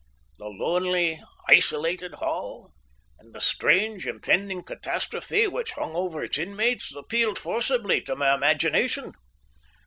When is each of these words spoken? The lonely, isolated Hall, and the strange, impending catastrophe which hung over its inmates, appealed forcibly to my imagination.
The 0.39 0.47
lonely, 0.47 1.21
isolated 1.47 2.15
Hall, 2.15 2.71
and 3.19 3.35
the 3.35 3.39
strange, 3.39 4.07
impending 4.07 4.63
catastrophe 4.63 5.45
which 5.45 5.73
hung 5.73 5.93
over 5.95 6.23
its 6.23 6.39
inmates, 6.39 6.91
appealed 6.95 7.37
forcibly 7.37 8.01
to 8.05 8.15
my 8.15 8.33
imagination. 8.33 9.13